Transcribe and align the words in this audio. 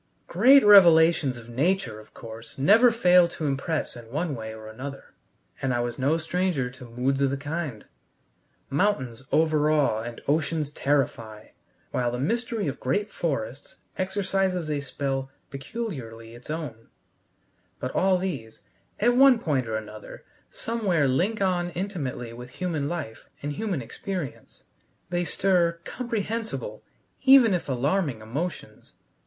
Great 0.27 0.65
revelations 0.65 1.37
of 1.37 1.47
nature, 1.47 1.99
of 1.99 2.11
course, 2.15 2.57
never 2.57 2.89
fail 2.89 3.27
to 3.27 3.45
impress 3.45 3.95
in 3.95 4.09
one 4.09 4.33
way 4.33 4.51
or 4.51 4.65
another, 4.65 5.13
and 5.61 5.75
I 5.75 5.79
was 5.81 5.99
no 5.99 6.17
stranger 6.17 6.71
to 6.71 6.85
moods 6.85 7.21
of 7.21 7.29
the 7.29 7.37
kind. 7.37 7.85
Mountains 8.71 9.21
overawe 9.31 10.01
and 10.01 10.19
oceans 10.27 10.71
terrify, 10.71 11.49
while 11.91 12.09
the 12.09 12.17
mystery 12.17 12.67
of 12.67 12.79
great 12.79 13.11
forests 13.11 13.75
exercises 13.95 14.71
a 14.71 14.81
spell 14.81 15.29
peculiarly 15.51 16.33
its 16.33 16.49
own. 16.49 16.87
But 17.79 17.91
all 17.91 18.17
these, 18.17 18.63
at 18.99 19.15
one 19.15 19.37
point 19.37 19.67
or 19.67 19.75
another, 19.75 20.23
somewhere 20.49 21.07
link 21.07 21.43
on 21.43 21.69
intimately 21.69 22.33
with 22.33 22.49
human 22.53 22.89
life 22.89 23.29
and 23.43 23.53
human 23.53 23.83
experience. 23.83 24.63
They 25.11 25.25
stir 25.25 25.73
comprehensible, 25.85 26.81
even 27.21 27.53
if 27.53 27.69
alarming, 27.69 28.21
emotions. 28.21 28.93